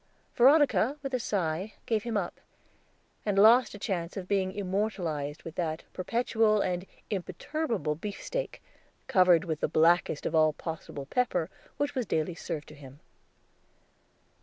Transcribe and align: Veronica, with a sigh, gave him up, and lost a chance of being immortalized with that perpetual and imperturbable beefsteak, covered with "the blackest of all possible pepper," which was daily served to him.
Veronica, 0.35 0.97
with 1.03 1.13
a 1.13 1.19
sigh, 1.19 1.75
gave 1.85 2.01
him 2.01 2.17
up, 2.17 2.39
and 3.23 3.37
lost 3.37 3.75
a 3.75 3.77
chance 3.77 4.17
of 4.17 4.27
being 4.27 4.51
immortalized 4.51 5.43
with 5.43 5.53
that 5.53 5.83
perpetual 5.93 6.59
and 6.59 6.87
imperturbable 7.11 7.93
beefsteak, 7.93 8.63
covered 9.05 9.43
with 9.43 9.59
"the 9.59 9.67
blackest 9.67 10.25
of 10.25 10.33
all 10.33 10.53
possible 10.53 11.05
pepper," 11.05 11.51
which 11.77 11.93
was 11.93 12.07
daily 12.07 12.33
served 12.33 12.67
to 12.69 12.73
him. 12.73 12.99